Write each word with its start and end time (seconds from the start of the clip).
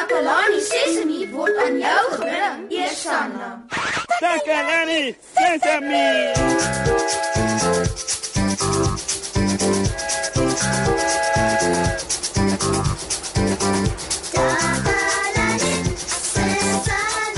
Takalani 0.00 0.60
Sesemi 0.64 1.28
word 1.28 1.56
aan 1.60 1.76
jou 1.76 2.04
gebring, 2.16 2.60
Eersanna. 2.72 3.48
Takalani 4.16 5.12
Sesame. 5.36 6.32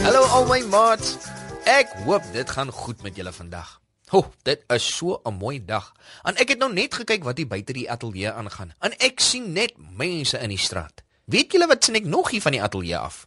Hallo 0.07 0.23
al 0.23 0.47
my 0.47 0.63
maats. 0.71 1.19
Ek 1.67 1.91
hoop 2.07 2.23
dit 2.31 2.47
gaan 2.47 2.71
goed 2.71 3.03
met 3.03 3.19
julle 3.19 3.35
vandag. 3.35 3.81
Ho, 4.15 4.23
oh, 4.23 4.27
dit 4.47 4.63
is 4.71 4.87
so 4.87 5.19
'n 5.27 5.35
mooi 5.35 5.59
dag. 5.59 5.91
En 6.23 6.39
ek 6.39 6.55
het 6.55 6.59
nou 6.59 6.71
net 6.73 6.95
gekyk 6.95 7.25
wat 7.27 7.43
hier 7.43 7.51
buite 7.51 7.73
die 7.73 7.91
ateljee 7.91 8.31
aangaan. 8.31 8.71
En 8.79 8.95
ek 9.03 9.19
sien 9.19 9.53
net 9.53 9.75
mense 9.99 10.39
in 10.39 10.55
die 10.55 10.63
straat. 10.63 11.03
Weet 11.25 11.53
julle 11.53 11.69
wat 11.71 11.85
sien 11.85 11.99
ek 11.99 12.09
nog 12.09 12.31
hier 12.31 12.43
van 12.43 12.57
die 12.57 12.63
ateljee 12.63 12.99
af? 12.99 13.27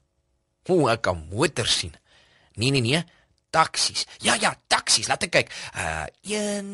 Hoe 0.67 0.89
ek 0.91 1.05
kan 1.07 1.27
motors 1.31 1.77
sien. 1.79 1.93
Nee 2.55 2.71
nee 2.71 2.81
nee, 2.81 3.03
taksies. 3.49 4.05
Ja 4.23 4.35
ja, 4.39 4.55
taksies. 4.67 5.07
Laat 5.07 5.27
ek 5.27 5.31
kyk. 5.31 5.53
Uh 5.75 6.05
1 6.23 6.71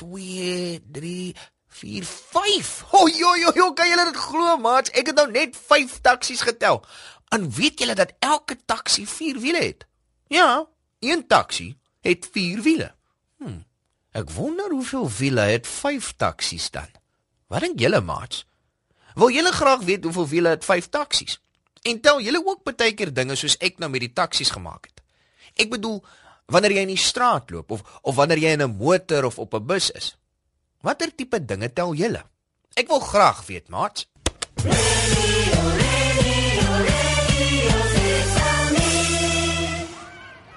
2 0.00 0.80
3 0.92 1.34
4 1.72 2.04
5. 2.04 2.84
O, 2.92 3.08
jo 3.08 3.34
jo 3.40 3.52
jo, 3.56 3.72
kan 3.72 3.88
julle 3.88 4.04
dit 4.10 4.20
glo, 4.20 4.56
maats? 4.60 4.92
Ek 4.92 5.12
het 5.12 5.18
nou 5.18 5.28
net 5.32 5.56
5 5.56 5.98
taksies 6.04 6.44
getel. 6.44 6.82
En 7.32 7.48
weet 7.50 7.80
julle 7.80 7.96
dat 7.96 8.12
elke 8.20 8.58
taksi 8.64 9.06
4 9.06 9.40
wiele 9.40 9.64
het? 9.64 9.86
Ja, 10.28 10.66
een 11.00 11.26
taksi 11.26 11.72
het 12.00 12.28
4 12.32 12.62
wiele. 12.62 12.94
Hm. 13.38 13.62
Ek 14.12 14.30
wonder 14.30 14.70
hoeveel 14.70 15.08
wiele 15.18 15.40
het 15.40 15.66
5 15.66 16.12
taksies 16.16 16.70
dan? 16.70 16.88
Wat 17.48 17.64
dink 17.64 17.80
julle, 17.80 18.00
maats? 18.00 18.44
Wil 19.14 19.30
julle 19.30 19.52
graag 19.52 19.80
weet 19.84 20.04
hoeveel 20.04 20.28
wiele 20.28 20.48
het 20.48 20.64
5 20.64 20.88
taksies? 20.88 21.40
En 21.82 22.00
tel 22.00 22.20
julle 22.20 22.40
ook 22.46 22.62
baie 22.64 22.94
keer 22.94 23.12
dinge 23.12 23.36
soos 23.36 23.56
ek 23.58 23.78
nou 23.78 23.90
met 23.90 24.00
die 24.00 24.12
taksies 24.12 24.50
gemaak 24.54 24.88
het. 24.88 25.02
Ek 25.60 25.70
bedoel, 25.70 26.00
wanneer 26.46 26.76
jy 26.76 26.84
in 26.86 26.94
die 26.94 27.00
straat 27.00 27.50
loop 27.50 27.70
of 27.70 27.82
of 28.02 28.14
wanneer 28.16 28.38
jy 28.38 28.52
in 28.56 28.62
'n 28.62 28.76
motor 28.76 29.24
of 29.24 29.38
op 29.38 29.54
'n 29.54 29.66
bus 29.66 29.90
is. 29.90 30.16
Watter 30.80 31.14
tipe 31.14 31.44
dinge 31.44 31.72
tel 31.72 31.94
julle? 31.94 32.24
Ek 32.74 32.88
wil 32.88 33.00
graag 33.00 33.46
weet, 33.46 33.68
maats. 33.68 34.06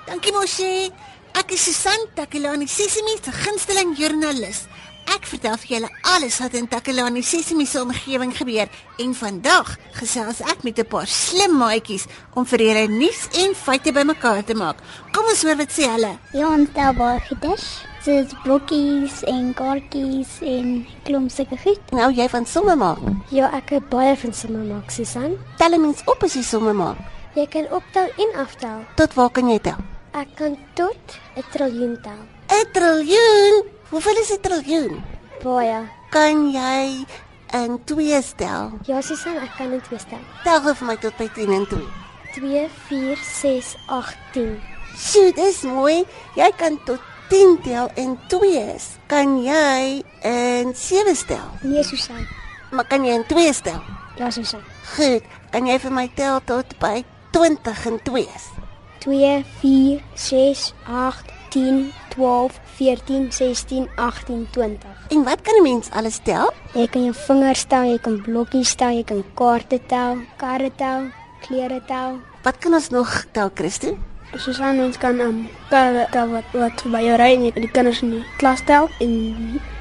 Dankie 0.05 0.31
mosie. 0.31 0.91
Ek 1.33 1.51
is 1.51 1.63
Susan 1.63 2.07
Takelani 2.15 2.67
Sesimi 2.67 3.17
se 3.23 3.31
gunsteling 3.31 3.97
joernalis. 3.97 4.67
Ek 5.15 5.27
vertel 5.31 5.55
vir 5.61 5.69
julle 5.69 5.89
alles 6.11 6.37
wat 6.43 6.55
in 6.59 6.65
Takelani 6.67 7.21
Sesimi 7.23 7.63
se 7.69 7.79
omgewing 7.79 8.33
gebeur 8.35 8.67
en 8.99 9.13
vandag 9.15 9.69
gesels 9.95 10.41
ek 10.43 10.63
met 10.67 10.79
'n 10.79 10.85
paar 10.91 11.07
slim 11.07 11.55
maatjies 11.57 12.05
om 12.35 12.45
vir 12.45 12.59
julle 12.59 12.87
nuus 12.87 13.21
en 13.41 13.55
feite 13.55 13.93
bymekaar 13.93 14.43
te 14.43 14.53
maak. 14.53 14.77
Kom 15.13 15.25
ons 15.25 15.43
hoor 15.43 15.55
wat 15.55 15.71
sê 15.71 15.87
hulle. 15.87 16.17
Ja, 16.33 16.47
ons 16.47 16.69
tel 16.73 16.93
baie 16.93 17.19
goedes. 17.29 17.63
Soos 18.03 18.33
blokkies 18.43 19.23
en 19.23 19.53
kaartjies 19.53 20.41
en 20.41 20.85
klomp 21.03 21.31
sulke 21.31 21.57
goed. 21.57 21.81
Nou 21.91 22.11
jy 22.11 22.27
van 22.29 22.45
somme 22.45 22.75
maak. 22.75 22.99
Ja, 23.31 23.49
ek 23.55 23.69
het 23.69 23.89
baie 23.89 24.17
van 24.17 24.33
somme 24.33 24.63
maak, 24.73 24.91
Susan. 24.91 25.37
Tel 25.57 25.79
mens 25.79 26.01
op 26.05 26.23
as 26.23 26.33
jy 26.33 26.43
somme 26.43 26.73
maak. 26.73 26.97
Jy 27.35 27.47
kan 27.47 27.71
optel 27.71 28.07
en 28.17 28.35
aftel. 28.35 28.83
Tot 28.95 29.13
waar 29.13 29.29
kan 29.29 29.47
jy 29.49 29.59
tel? 29.59 29.79
Ek 30.11 30.27
kan 30.35 30.57
tot 30.73 31.19
'n 31.37 31.43
triljoen 31.51 32.01
tel. 32.03 32.21
'n 32.49 32.71
Triljoen. 32.73 33.74
Hoeveel 33.89 34.17
is 34.17 34.31
'n 34.33 34.41
triljoen? 34.41 35.03
Baie. 35.43 35.79
Kan 36.09 36.51
jy 36.51 37.05
in 37.51 37.83
twee 37.83 38.21
stel? 38.21 38.71
Ja, 38.83 39.01
Susan, 39.01 39.35
ek 39.37 39.51
kan 39.57 39.69
dit 39.69 39.83
twee 39.83 39.99
tel. 40.09 40.23
Tel 40.43 40.61
gou 40.61 40.75
vir 40.75 40.87
my 40.87 40.95
tot 40.97 41.17
by 41.17 41.27
10 41.33 41.51
en 41.53 41.67
2. 41.67 41.87
2 42.33 42.69
4 42.87 43.17
6 43.17 43.75
8 43.85 44.17
10. 44.31 44.61
Sjoe, 44.97 45.31
dis 45.33 45.61
mooi. 45.61 46.05
Jy 46.35 46.51
kan 46.57 46.79
tot 46.85 46.99
10 47.29 47.61
tel 47.63 47.89
en 47.95 48.19
2 48.27 48.73
is. 48.75 48.97
Kan 49.07 49.43
jy 49.43 50.03
in 50.21 50.75
7 50.75 51.15
stel? 51.15 51.49
Nee, 51.61 51.83
Susan. 51.83 52.27
Maar 52.71 52.87
kan 52.87 53.05
jy 53.05 53.13
in 53.13 53.25
2 53.25 53.53
stel? 53.53 53.81
Ja, 54.15 54.29
Susan. 54.29 54.61
Goed. 54.95 55.23
Kan 55.49 55.67
jy 55.67 55.79
vir 55.79 55.91
my 55.91 56.11
tel 56.15 56.41
tot 56.43 56.77
by 56.79 57.03
20 57.31 57.85
en 57.85 57.99
2 58.03 58.27
is? 58.35 58.45
2 58.99 59.45
4 59.61 60.01
6 60.13 60.73
8 60.87 61.25
10 61.49 61.93
12 62.09 62.59
14 62.75 63.31
16 63.31 63.89
18 63.95 64.47
20. 64.51 64.89
En 65.09 65.23
wat 65.23 65.41
kan 65.41 65.55
'n 65.55 65.63
mens 65.63 65.89
alles 65.91 66.19
tel? 66.23 66.53
Jy 66.73 66.87
kan 66.87 67.03
jou 67.03 67.13
vingers 67.13 67.63
tel, 67.63 67.83
jy 67.83 67.99
kan 67.99 68.21
blokkies 68.21 68.75
tel, 68.75 68.89
jy 68.89 69.03
kan 69.03 69.23
kaarte 69.33 69.79
tel, 69.85 70.17
karre 70.37 70.71
tel, 70.75 71.01
klere 71.47 71.81
tel. 71.87 72.19
Wat 72.43 72.57
kan 72.57 72.73
ons 72.73 72.89
nog 72.89 73.25
tel, 73.31 73.49
Christo? 73.53 73.97
Susan 74.35 74.79
ons 74.79 74.97
kan 74.97 75.19
um, 75.19 75.47
karre 75.69 76.07
tel 76.11 76.27
wat 76.33 76.43
wat 76.51 76.83
by 76.91 77.01
jou 77.05 77.15
ry 77.21 77.29
en 77.35 77.45
jy 77.45 77.51
kan 77.51 77.61
die 77.61 77.71
kinders 77.71 78.01
in 78.01 78.11
die 78.11 78.23
klas 78.37 78.61
tel 78.67 78.89
en 78.99 79.13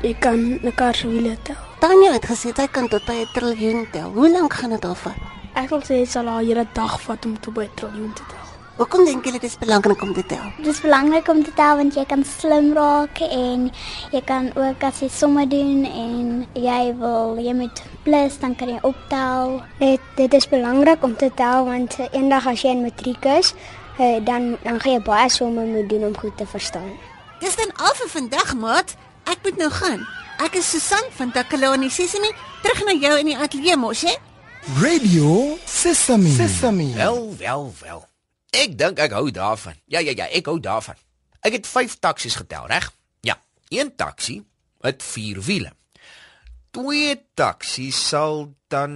jy 0.02 0.14
kan 0.20 0.38
'n 0.62 0.72
kar 0.76 0.94
se 0.94 1.08
wiele 1.08 1.36
tel. 1.42 1.56
Tanya 1.80 2.12
het 2.12 2.26
gesê 2.26 2.52
hy 2.56 2.68
kan 2.68 2.88
tot 2.88 3.04
by 3.06 3.12
'n 3.12 3.28
triljoen 3.34 3.90
tel. 3.90 4.10
Hoe 4.12 4.30
lank 4.30 4.52
gaan 4.52 4.70
dit 4.70 4.84
al 4.84 4.94
vat? 4.94 5.18
Ek 5.54 5.68
wil 5.70 5.80
sê 5.80 5.94
dit 6.02 6.10
sal 6.10 6.28
al 6.28 6.40
'n 6.40 6.46
hele 6.46 6.66
dag 6.72 7.00
vat 7.00 7.24
om 7.26 7.40
tot 7.40 7.54
by 7.54 7.64
'n 7.64 7.74
triljoen 7.74 8.12
te 8.12 8.22
tel. 8.28 8.33
Hoekom 8.74 9.04
dink 9.06 9.22
julle 9.22 9.38
dit 9.38 9.46
is 9.46 9.54
belangrik 9.58 10.00
om 10.02 10.10
te 10.10 10.22
tel? 10.26 10.46
Dit 10.58 10.66
is 10.72 10.80
belangrik 10.82 11.28
om 11.30 11.44
te 11.46 11.52
tel 11.54 11.76
want 11.78 11.94
jy 11.94 12.02
kan 12.10 12.24
slim 12.26 12.72
raak 12.74 13.20
en 13.22 13.68
jy 14.10 14.20
kan 14.26 14.48
ook 14.58 14.82
as 14.82 14.98
jy 14.98 15.06
somme 15.14 15.44
doen 15.46 15.84
en 15.86 16.40
jy 16.58 16.80
wil 16.98 17.36
jy 17.38 17.52
moet 17.54 17.82
plus 18.02 18.38
dan 18.42 18.56
kan 18.58 18.72
jy 18.72 18.80
optel. 18.82 19.60
Dit 19.78 20.02
dit 20.18 20.34
is 20.34 20.48
belangrik 20.50 21.06
om 21.06 21.14
te 21.14 21.28
tel 21.38 21.68
want 21.68 21.94
eendag 22.10 22.48
as 22.50 22.64
jy 22.66 22.72
in 22.74 22.82
matriek 22.82 23.28
is, 23.36 23.52
eh, 23.98 24.18
dan 24.26 24.56
dan 24.64 24.80
gaan 24.82 24.96
jy 24.96 25.02
baie 25.06 25.28
somme 25.30 25.66
moet 25.70 25.86
doen 25.88 26.08
om 26.08 26.16
goed 26.18 26.34
te 26.36 26.46
verstaan. 26.46 26.90
Dis 27.38 27.54
dan 27.54 27.70
al 27.78 27.94
vir 27.94 28.10
vandag, 28.10 28.54
maat. 28.58 28.96
Ek 29.30 29.38
moet 29.44 29.56
nou 29.56 29.70
gaan. 29.70 30.02
Ek 30.42 30.58
is 30.58 30.70
Susan 30.70 31.06
van 31.14 31.30
Takalani 31.30 31.90
Sesimi, 31.90 32.32
terug 32.62 32.82
na 32.84 32.96
jou 32.98 33.14
in 33.22 33.30
die 33.30 33.38
ateljee 33.38 33.76
mos, 33.76 34.02
hè? 34.02 34.16
Radio 34.82 35.54
Sesame. 35.64 36.34
Sesame. 36.34 36.90
Wel, 36.94 37.34
wel, 37.38 37.72
wel. 37.78 38.02
Ek 38.54 38.76
dink 38.78 39.00
ek 39.02 39.14
hou 39.16 39.28
daarvan. 39.34 39.74
Ja, 39.90 39.98
ja, 39.98 40.12
ja, 40.14 40.28
ek 40.30 40.46
hou 40.46 40.60
daarvan. 40.62 40.98
Ek 41.44 41.56
het 41.58 41.66
5 41.66 41.98
taksies 41.98 42.36
getel, 42.38 42.68
reg? 42.70 42.86
Ja, 43.26 43.40
een 43.68 43.90
taksi 43.96 44.38
het 44.84 45.02
4 45.02 45.40
wiele. 45.42 45.72
Twee 46.70 47.16
taksies 47.34 47.98
sal 48.08 48.54
dan 48.68 48.94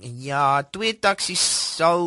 ja, 0.00 0.62
twee 0.62 0.98
taksies 0.98 1.42
sal 1.76 2.04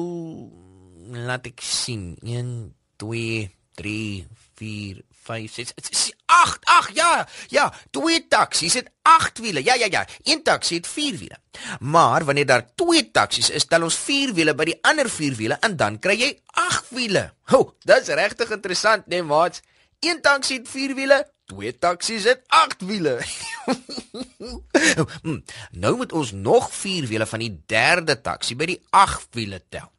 laat 1.09 1.49
ek 1.49 1.61
sien. 1.65 2.15
1 2.21 2.73
2 3.01 3.49
3 3.81 4.27
4 4.61 5.01
5 5.27 5.53
6 5.53 6.13
8 6.25 6.65
8 6.65 6.95
ja 6.95 7.27
ja 7.47 7.73
twee 7.91 8.27
taksies 8.27 8.73
het 8.79 8.91
8 9.01 9.39
wiele. 9.39 9.63
Ja 9.63 9.75
ja 9.75 9.87
ja 9.89 10.05
een 10.23 10.43
taksi 10.43 10.75
het 10.75 10.87
4 10.87 11.17
wiele. 11.17 11.37
Maar 11.79 12.25
wanneer 12.25 12.45
daar 12.45 12.65
twee 12.75 13.11
taksies 13.11 13.49
is 13.49 13.65
tel 13.65 13.83
ons 13.87 13.95
4 13.95 14.33
wiele 14.33 14.55
by 14.55 14.69
die 14.71 14.77
ander 14.81 15.09
4 15.09 15.35
wiele 15.39 15.57
en 15.59 15.77
dan 15.77 15.99
kry 15.99 16.17
jy 16.19 16.31
8 16.67 16.93
wiele. 16.95 17.31
Ho 17.51 17.75
dis 17.83 18.13
regtig 18.19 18.51
interessant 18.51 19.07
nee 19.07 19.23
maat 19.23 19.61
een 19.99 20.21
taksi 20.21 20.61
het 20.61 20.69
4 20.69 20.95
wiele 20.95 21.23
twee 21.47 21.77
taksies 21.77 22.23
het 22.23 22.43
8 22.47 22.85
wiele. 22.85 23.19
Hmm, 25.21 25.43
nou 25.71 25.95
moet 25.97 26.11
ons 26.11 26.31
nog 26.31 26.69
4 26.71 27.07
wiele 27.07 27.25
van 27.25 27.41
die 27.41 27.63
derde 27.65 28.21
taksi 28.21 28.55
by 28.55 28.67
die 28.69 28.79
8 28.95 29.27
wiele 29.35 29.59
tel 29.69 29.89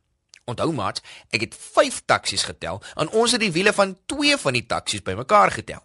Onthou 0.48 0.72
maat, 0.72 1.02
ek 1.34 1.44
het 1.44 1.56
5 1.58 2.02
taksies 2.08 2.46
getel 2.48 2.80
en 2.96 3.10
ons 3.12 3.34
het 3.34 3.42
die 3.42 3.52
wiele 3.52 3.74
van 3.76 3.96
2 4.08 4.38
van 4.40 4.56
die 4.56 4.64
taksies 4.66 5.04
bymekaar 5.04 5.52
getel. 5.58 5.82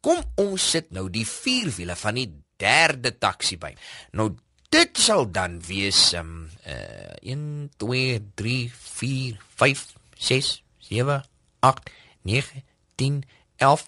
Kom 0.00 0.22
ons 0.40 0.70
sit 0.72 0.92
nou 0.94 1.08
die 1.12 1.26
4 1.28 1.72
wiele 1.76 1.96
van 1.98 2.20
die 2.20 2.28
derde 2.58 3.12
taksi 3.18 3.58
by. 3.60 3.74
Nou 4.16 4.32
dit 4.72 5.00
sal 5.00 5.26
dan 5.32 5.58
wees 5.66 6.12
um 6.18 6.48
uh 6.68 7.16
1 7.22 7.70
2 7.80 8.20
3 8.40 8.56
4 8.72 9.42
5 9.60 9.84
6 10.30 10.52
7 10.88 11.20
8 11.60 11.90
9 12.22 12.64
10 12.96 13.22
11 13.56 13.86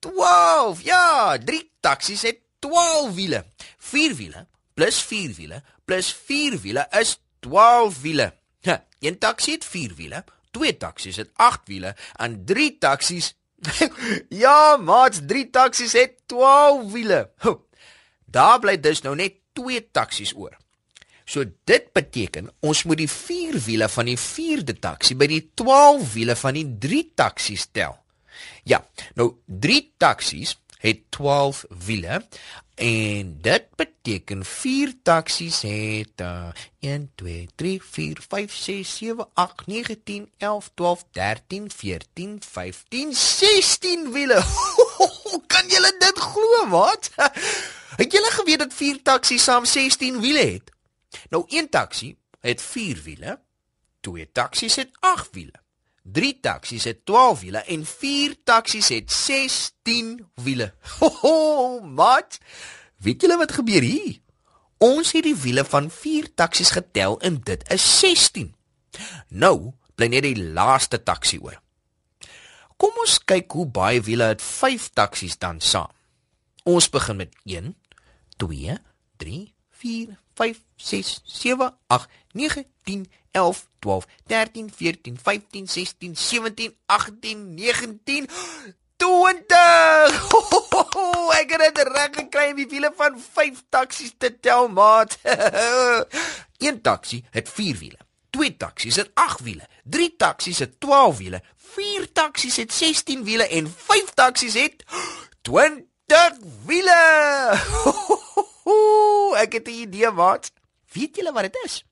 12. 0.00 0.82
Ja, 0.84 1.36
3 1.38 1.70
taksies 1.80 2.22
het 2.22 2.40
12 2.58 3.14
wiele. 3.14 3.44
4 3.78 4.14
wiele 4.14 4.46
plus 4.74 5.02
4 5.02 5.34
wiele 5.36 5.62
plus 5.84 6.12
4 6.14 6.60
wiele 6.60 6.86
is 6.90 7.18
12 7.40 8.00
wiele. 8.00 8.39
Een 9.00 9.18
taksi 9.18 9.52
het 9.52 9.64
4 9.64 9.94
wiele, 9.96 10.24
twee 10.50 10.76
taksies 10.76 11.16
het 11.16 11.30
8 11.36 11.60
wiele 11.64 11.96
en 12.16 12.44
drie 12.44 12.78
taksies 12.78 13.34
Ja, 14.42 14.76
maats, 14.76 15.20
drie 15.26 15.50
taksies 15.50 15.92
het 15.92 16.16
12 16.26 16.92
wiele. 16.92 17.30
Daar 18.24 18.58
bly 18.60 18.78
dus 18.80 19.02
nou 19.04 19.14
net 19.16 19.40
twee 19.52 19.82
taksies 19.90 20.32
oor. 20.36 20.56
So 21.24 21.44
dit 21.64 21.92
beteken 21.94 22.50
ons 22.66 22.82
moet 22.84 22.98
die 22.98 23.10
4 23.10 23.58
wiele 23.66 23.88
van 23.88 24.08
die 24.10 24.18
4de 24.18 24.78
taksi 24.82 25.14
by 25.18 25.28
die 25.30 25.42
12 25.54 26.14
wiele 26.16 26.36
van 26.36 26.58
die 26.58 26.66
3 26.82 27.02
taksies 27.14 27.68
tel. 27.70 27.98
Ja, 28.64 28.82
nou 29.14 29.32
3 29.46 29.92
taksies 30.00 30.56
het 30.80 31.00
12 31.10 31.64
wiele 31.84 32.24
en 32.80 33.38
dit 33.40 33.64
beteken 33.76 34.44
4 34.44 34.94
taksies 35.02 35.60
het 35.62 36.20
uh, 36.20 36.48
1 36.80 37.10
2 37.14 37.48
3 37.54 37.82
4 37.82 38.18
5 38.28 38.54
6 38.54 38.96
7 38.96 39.28
8 39.34 39.66
9 39.66 40.02
10 40.02 40.30
11 40.38 40.70
12 40.74 41.04
13 41.10 41.70
14 41.70 42.42
15 42.48 43.14
16 43.14 44.12
wiele. 44.12 44.44
kan 45.52 45.66
julle 45.68 45.94
dit 45.98 46.18
glo, 46.18 46.68
wat? 46.68 47.10
Het 48.00 48.12
julle 48.12 48.30
geweet 48.30 48.58
dat 48.58 48.74
4 48.74 49.02
taksies 49.02 49.44
saam 49.44 49.64
16 49.64 50.20
wiele 50.20 50.52
het? 50.52 50.70
Nou 51.30 51.44
een 51.48 51.68
taxi 51.68 52.16
het 52.40 52.62
4 52.62 53.02
wiele, 53.02 53.40
twee 54.00 54.32
taksies 54.32 54.74
het 54.74 54.90
8 55.00 55.28
wiele. 55.32 55.52
3 56.12 56.40
taksies 56.40 56.84
het 56.84 57.04
12 57.06 57.40
wiele 57.40 57.58
en 57.58 57.86
4 57.86 58.36
taksies 58.44 58.88
het 58.88 59.12
16 59.12 60.26
wiele. 60.34 60.72
Ho, 60.98 61.08
ho 61.22 61.80
mat. 61.80 62.38
Weet 62.96 63.22
julle 63.22 63.36
wat 63.40 63.52
gebeur 63.52 63.82
hier? 63.82 64.18
Ons 64.80 65.12
het 65.12 65.24
die 65.24 65.36
wiele 65.36 65.64
van 65.64 65.90
4 65.90 66.34
taksies 66.34 66.70
getel 66.70 67.18
en 67.20 67.40
dit 67.44 67.64
is 67.72 67.84
16. 67.98 68.54
Nou 69.28 69.72
bly 69.94 70.08
net 70.08 70.24
die 70.24 70.48
laaste 70.56 71.02
taksi 71.02 71.38
oor. 71.44 71.58
Kom 72.80 72.96
ons 73.02 73.18
kyk 73.28 73.52
hoe 73.52 73.66
baie 73.68 74.00
wiele 74.00 74.30
het 74.32 74.42
5 74.42 74.90
taksies 74.96 75.36
dan 75.38 75.60
saam. 75.60 75.92
Ons 76.64 76.88
begin 76.92 77.20
met 77.20 77.36
1 77.44 77.74
2 78.40 78.78
3 79.20 79.54
4 79.82 80.16
5 80.40 80.60
6 80.76 81.20
7 81.24 81.76
8 81.86 82.08
9 82.32 82.66
10 82.84 83.12
11 83.30 83.66
12 83.78 84.06
13 84.26 84.72
14 84.76 85.18
15 85.22 85.68
16 85.68 86.16
17 86.16 86.76
18 86.86 87.54
19 87.54 88.28
20 88.96 90.28
Ek 91.40 91.52
het 91.52 91.74
dit 91.74 91.88
reg 91.88 92.10
gekry 92.16 92.50
om 92.50 92.56
die 92.58 92.66
wiele 92.68 92.90
van 92.96 93.16
5 93.20 93.62
taksies 93.72 94.12
te 94.18 94.28
tel, 94.40 94.68
maat. 94.68 95.18
Een 96.66 96.80
taksi 96.84 97.24
het 97.30 97.48
4 97.48 97.76
wiele. 97.78 97.98
Twee 98.30 98.56
taksies 98.56 98.96
het 98.96 99.10
8 99.14 99.40
wiele. 99.40 99.68
Drie 99.84 100.16
taksies 100.16 100.58
het 100.58 100.80
12 100.80 101.16
wiele. 101.16 101.42
Vier 101.74 102.12
taksies 102.12 102.56
het 102.56 102.72
16 102.72 103.24
wiele 103.24 103.48
en 103.48 103.74
vyf 103.76 104.14
taksies 104.14 104.54
het 104.54 104.84
20 105.48 106.36
wiele. 106.66 107.00
Ek 109.40 109.52
het 109.52 109.66
'n 109.68 109.82
idee, 109.88 110.10
maat. 110.10 110.52
Weet 110.92 111.16
julle 111.16 111.32
wat 111.32 111.42
dit 111.42 111.58
is? 111.64 111.84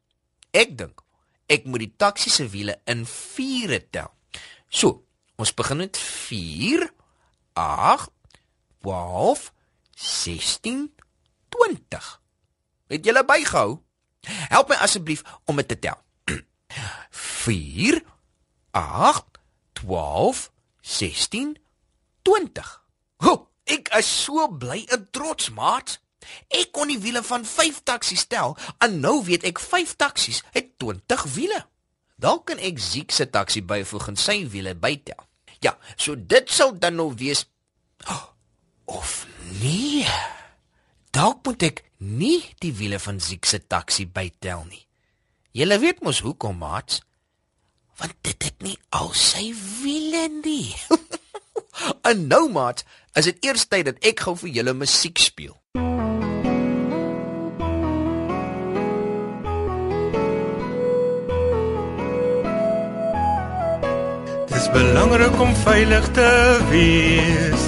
Ek 0.50 0.76
dink 0.78 1.06
ek 1.48 1.64
moet 1.64 1.86
die 1.86 1.94
taxi 1.96 2.30
se 2.30 2.46
wiele 2.52 2.76
in 2.88 3.06
viere 3.08 3.80
tel. 3.90 4.10
So, 4.69 5.04
ons 5.40 5.54
begin 5.56 5.80
met 5.80 5.96
4 5.96 6.84
8 7.56 8.10
12 8.84 9.52
16 9.96 10.84
20. 11.48 12.10
Het 12.92 13.04
julle 13.04 13.25
bygehou? 13.25 13.78
Help 14.52 14.69
my 14.69 14.76
asseblief 14.84 15.25
om 15.48 15.56
dit 15.56 15.69
te 15.69 15.78
tel. 15.78 15.96
4 17.10 18.02
8 18.76 19.40
12 19.80 20.44
16 20.80 21.56
20. 22.28 22.75
Ho, 23.25 23.34
ek 23.64 23.88
is 23.96 24.10
so 24.25 24.46
bly 24.52 24.84
en 24.92 25.08
trots, 25.10 25.48
maat. 25.56 25.96
Ek 26.48 26.72
kon 26.72 26.90
die 26.90 27.00
wiele 27.02 27.22
van 27.26 27.44
5 27.44 27.82
taksies 27.88 28.26
tel 28.30 28.56
en 28.84 29.00
nou 29.02 29.19
weet 29.25 29.46
ek 29.48 29.60
5 29.62 29.96
taksies 30.00 30.42
het 30.56 30.75
20 30.82 31.26
wiele. 31.34 31.60
Dalk 32.19 32.48
kan 32.50 32.58
ek 32.58 32.80
Ziek 32.82 33.14
se 33.14 33.28
taksi 33.30 33.62
byvoeg 33.62 34.08
en 34.12 34.19
sy 34.19 34.40
wiele 34.50 34.75
bytel. 34.75 35.20
Ja, 35.62 35.76
so 35.96 36.14
dit 36.19 36.50
sou 36.50 36.72
dan 36.78 36.98
nou 36.98 37.12
wees 37.19 37.46
of 38.98 39.26
nee. 39.60 40.06
Dalk 41.14 41.44
moet 41.46 41.62
ek 41.70 41.84
nie 41.98 42.42
die 42.62 42.75
wiele 42.75 42.98
van 43.02 43.20
Ziek 43.22 43.46
se 43.46 43.60
taksi 43.62 44.06
bytel 44.06 44.66
nie. 44.69 44.84
Julle 45.56 45.78
weet 45.82 46.02
mos 46.04 46.20
hoekom, 46.22 46.58
maat? 46.60 47.00
Want 47.98 48.14
dit 48.22 48.44
het 48.46 48.62
nie 48.62 48.76
al 48.94 49.10
sy 49.16 49.48
wiele 49.80 50.28
nie. 50.42 50.75
en 52.10 52.26
nou, 52.30 52.44
maat, 52.52 52.84
is 53.19 53.26
dit 53.30 53.48
eers 53.48 53.66
tyd 53.66 53.88
dat 53.88 53.98
ek 54.06 54.26
gou 54.26 54.36
vir 54.38 54.52
julle 54.60 54.75
musiek 54.78 55.19
speel. 55.19 55.56
Dis 64.68 64.82
belangrik 64.82 65.40
om 65.40 65.54
veilig 65.64 66.08
te 66.12 66.60
wees 66.68 67.62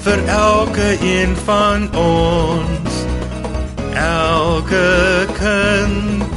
vir 0.00 0.20
elke 0.32 0.96
een 1.04 1.36
van 1.44 1.84
ons. 1.92 2.94
Elke 3.92 5.26
kind 5.36 6.32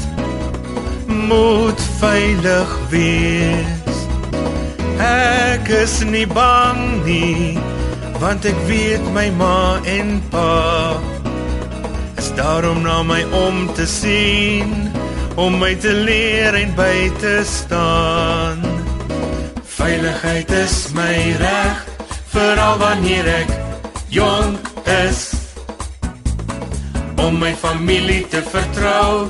moet 1.07 1.79
veilig 2.01 2.75
wees. 2.91 4.03
Ek 4.99 5.71
is 5.71 6.03
nie 6.03 6.27
bang 6.27 6.83
nie, 7.07 7.55
want 8.19 8.43
ek 8.51 8.59
weet 8.67 9.07
my 9.15 9.29
ma 9.39 9.79
en 9.87 10.17
pa 10.27 10.99
is 12.19 12.33
daar 12.35 12.67
om 12.67 12.83
na 12.83 12.99
my 13.03 13.23
om 13.47 13.69
te 13.79 13.87
sien, 13.87 14.91
om 15.39 15.55
my 15.63 15.71
te 15.79 15.95
leer 16.03 16.59
en 16.65 16.75
by 16.75 17.11
te 17.23 17.39
staan. 17.47 18.74
Veiligheid 19.85 20.49
is 20.49 20.93
my 20.97 21.13
reg, 21.37 21.81
veral 22.33 22.79
wanneer 22.81 23.27
ek 23.29 23.51
jonk 24.09 24.65
is. 24.89 25.19
Om 27.21 27.37
my 27.37 27.51
familie 27.53 28.23
te 28.33 28.41
vertrou, 28.49 29.29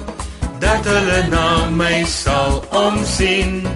dat 0.63 0.88
hulle 0.88 1.19
na 1.28 1.68
my 1.75 2.06
sal 2.07 2.62
omsien. 2.72 3.68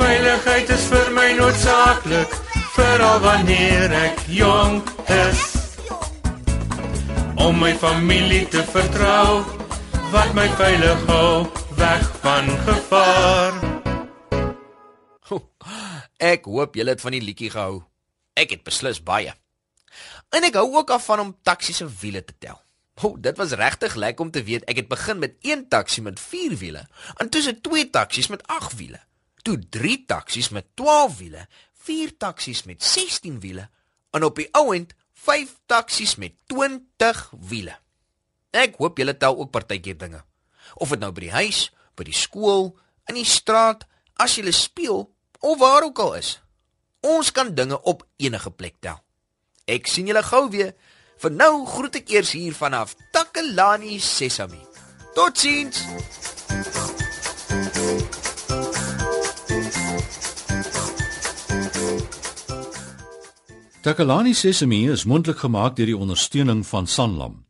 Veiligheid 0.00 0.74
is 0.74 0.90
vir 0.90 1.14
my 1.14 1.28
noodsaaklik, 1.38 2.34
veral 2.74 3.22
wanneer 3.22 3.94
ek 4.02 4.26
jonk 4.34 4.90
is. 5.30 5.44
Om 7.38 7.62
my 7.62 7.76
familie 7.78 8.48
te 8.50 8.66
vertrou, 8.74 9.44
wat 10.10 10.34
my 10.34 10.50
veilig 10.58 11.06
hou 11.14 11.46
weg 11.78 12.16
van 12.18 12.50
gevaar. 12.66 13.79
Ek 16.20 16.44
hoop 16.44 16.74
julle 16.76 16.92
het 16.92 17.00
van 17.00 17.14
die 17.16 17.22
liedjie 17.24 17.48
gehou. 17.50 17.80
Ek 18.36 18.52
het 18.52 18.64
beslis 18.64 19.00
baie. 19.00 19.32
En 20.36 20.44
ek 20.44 20.58
hou 20.60 20.66
ook 20.76 20.90
af 20.92 21.06
van 21.08 21.22
om 21.24 21.30
taxi 21.42 21.72
se 21.72 21.86
wiele 21.88 22.20
te 22.24 22.34
tel. 22.38 22.60
O, 23.00 23.16
dit 23.16 23.36
was 23.40 23.54
regtig 23.56 23.94
lekker 23.96 24.24
om 24.24 24.30
te 24.30 24.42
weet 24.44 24.66
ek 24.68 24.82
het 24.82 24.88
begin 24.90 25.18
met 25.18 25.38
een 25.40 25.64
taxi 25.72 26.02
met 26.04 26.20
4 26.20 26.56
wiele, 26.60 26.82
intussen 27.22 27.60
twee 27.64 27.88
taksies 27.90 28.28
met 28.28 28.42
8 28.46 28.76
wiele, 28.76 29.00
toe 29.42 29.56
3 29.72 30.04
taksies 30.04 30.50
met 30.52 30.66
12 30.76 31.16
wiele, 31.18 31.46
4 31.80 32.12
taksies 32.20 32.66
met 32.68 32.84
16 32.84 33.40
wiele 33.40 33.70
en 34.12 34.24
op 34.24 34.36
die 34.36 34.48
ouend 34.52 34.92
5 35.24 35.54
taksies 35.66 36.18
met 36.20 36.36
20 36.52 37.22
wiele. 37.48 37.78
Ek 38.52 38.76
hoop 38.76 39.00
julle 39.00 39.16
tel 39.16 39.38
ook 39.38 39.50
partykeer 39.54 39.96
dinge. 39.96 40.20
Of 40.74 40.92
dit 40.92 41.00
nou 41.00 41.12
by 41.16 41.24
die 41.24 41.32
huis, 41.32 41.70
by 41.96 42.04
die 42.04 42.16
skool, 42.16 42.74
in 43.08 43.16
die 43.16 43.24
straat, 43.24 43.86
as 44.20 44.36
jy 44.36 44.52
speel 44.52 45.08
of 45.40 45.58
waar 45.58 45.82
ook 45.82 45.98
al 45.98 46.14
is. 46.14 46.40
Ons 47.00 47.32
kan 47.32 47.54
dinge 47.54 47.82
op 47.82 48.06
enige 48.16 48.50
plek 48.50 48.74
tel. 48.80 49.00
Ek 49.64 49.86
sien 49.86 50.06
julle 50.06 50.22
gou 50.22 50.48
weer. 50.50 50.74
Vir 51.20 51.32
nou 51.32 51.66
groet 51.68 52.00
ek 52.00 52.12
eers 52.12 52.32
hier 52.32 52.54
vanaf 52.56 52.94
Takalani 53.12 53.98
Sesami. 54.00 54.60
Totsiens. 55.14 55.84
Takalani 63.80 64.34
Sesami 64.34 64.90
is 64.92 65.04
mondelik 65.04 65.40
gemaak 65.40 65.76
deur 65.76 65.88
die 65.88 65.96
ondersteuning 65.96 66.66
van 66.66 66.86
Sanlam. 66.86 67.49